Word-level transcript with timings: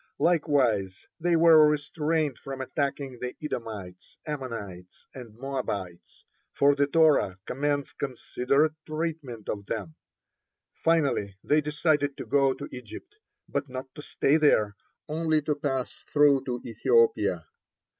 Likewise 0.17 1.05
they 1.19 1.35
were 1.35 1.69
restrained 1.69 2.39
from 2.39 2.59
attacking 2.59 3.19
the 3.19 3.35
Edomites, 3.39 4.17
Ammonites, 4.25 5.05
and 5.13 5.37
Moabites, 5.37 6.25
for 6.53 6.73
the 6.73 6.87
Torah 6.87 7.37
commands 7.45 7.93
considerate 7.93 8.73
treatment 8.87 9.47
of 9.47 9.67
them. 9.67 9.93
Finally 10.83 11.35
they 11.43 11.61
decided 11.61 12.17
to 12.17 12.25
go 12.25 12.55
to 12.55 12.67
Egypt, 12.71 13.13
but 13.47 13.69
not 13.69 13.93
to 13.93 14.01
stay 14.01 14.37
there, 14.37 14.75
only 15.07 15.39
to 15.43 15.53
pass 15.53 15.93
through 16.11 16.45
to 16.45 16.59
Ethiopia. 16.65 17.45